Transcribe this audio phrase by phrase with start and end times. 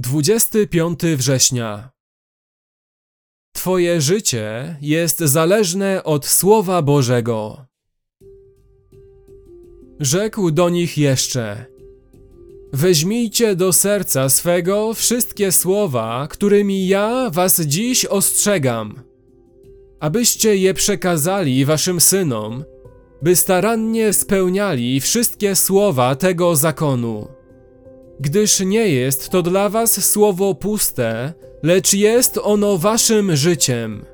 [0.00, 1.90] 25 września.
[3.52, 7.66] Twoje życie jest zależne od Słowa Bożego.
[10.00, 11.66] Rzekł do nich jeszcze:
[12.72, 19.02] Weźmijcie do serca swego wszystkie słowa, którymi ja was dziś ostrzegam,
[20.00, 22.64] abyście je przekazali waszym synom,
[23.22, 27.39] by starannie spełniali wszystkie słowa tego zakonu
[28.20, 31.32] gdyż nie jest to dla was słowo puste,
[31.62, 34.04] lecz jest ono waszym życiem.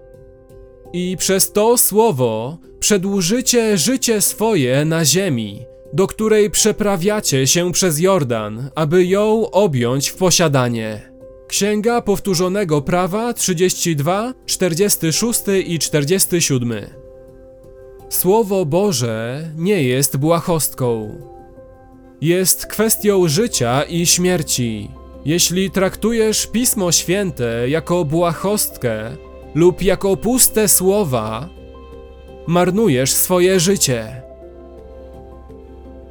[0.93, 8.71] I przez to słowo przedłużycie życie swoje na ziemi, do której przeprawiacie się przez Jordan,
[8.75, 11.13] aby ją objąć w posiadanie.
[11.49, 16.73] Księga Powtórzonego Prawa 32, 46 i 47.
[18.09, 21.19] Słowo Boże nie jest błahostką
[22.27, 24.91] jest kwestią życia i śmierci.
[25.25, 29.17] Jeśli traktujesz Pismo Święte jako błahostkę
[29.55, 31.49] lub jako puste słowa,
[32.47, 34.23] marnujesz swoje życie.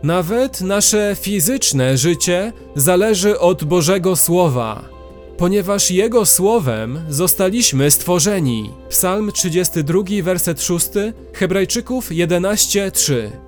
[0.03, 4.89] Nawet nasze fizyczne życie zależy od Bożego Słowa,
[5.38, 8.71] ponieważ Jego Słowem zostaliśmy stworzeni.
[8.89, 10.88] Psalm 32, werset 6,
[11.33, 13.44] Hebrajczyków 11:3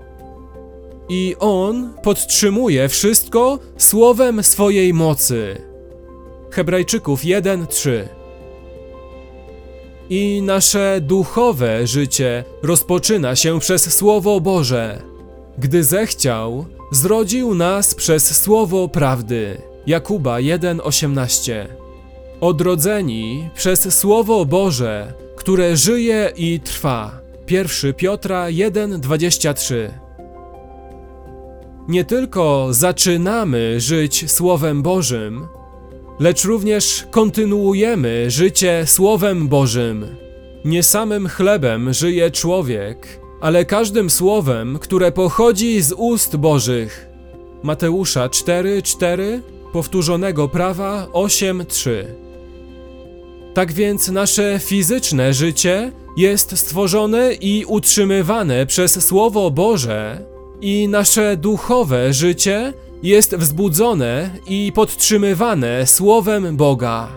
[1.09, 5.61] i On podtrzymuje wszystko słowem swojej mocy.
[6.51, 8.07] Hebrajczyków 1:3
[10.09, 15.01] I nasze duchowe życie rozpoczyna się przez Słowo Boże.
[15.57, 19.61] Gdy zechciał, zrodził nas przez Słowo Prawdy.
[19.87, 21.67] Jakuba 1:18
[22.41, 27.21] Odrodzeni przez Słowo Boże, które żyje i trwa.
[27.49, 30.06] 1 Piotra 1:23
[31.87, 35.47] nie tylko zaczynamy żyć Słowem Bożym,
[36.19, 40.05] lecz również kontynuujemy życie Słowem Bożym.
[40.65, 47.07] Nie samym chlebem żyje człowiek, ale każdym słowem, które pochodzi z ust Bożych.
[47.63, 49.41] Mateusza 4:4,
[49.73, 52.05] powtórzonego prawa 8:3.
[53.53, 60.25] Tak więc nasze fizyczne życie jest stworzone i utrzymywane przez Słowo Boże
[60.61, 62.73] i nasze duchowe życie
[63.03, 67.09] jest wzbudzone i podtrzymywane Słowem Boga.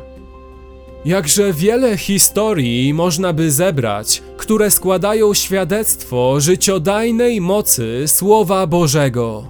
[1.04, 9.44] Jakże wiele historii można by zebrać, które składają świadectwo życiodajnej mocy Słowa Bożego.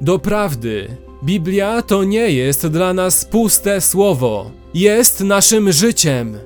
[0.00, 6.38] Doprawdy, Biblia to nie jest dla nas puste słowo, jest naszym życiem.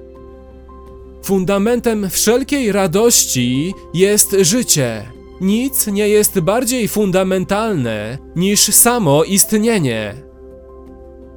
[1.23, 10.15] Fundamentem wszelkiej radości jest życie nic nie jest bardziej fundamentalne niż samo istnienie.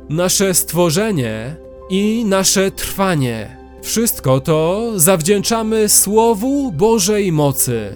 [0.10, 1.56] Nasze stworzenie
[1.90, 3.58] i nasze trwanie.
[3.82, 7.96] Wszystko to zawdzięczamy Słowu Bożej mocy.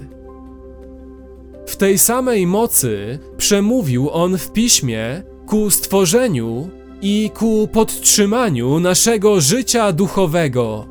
[1.65, 6.69] W tej samej mocy przemówił On w piśmie ku stworzeniu
[7.01, 10.85] i ku podtrzymaniu naszego życia duchowego.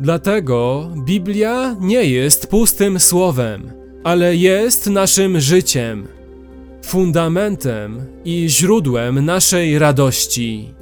[0.00, 6.08] Dlatego Biblia nie jest pustym słowem ale jest naszym życiem,
[6.84, 10.74] fundamentem i źródłem naszej radości.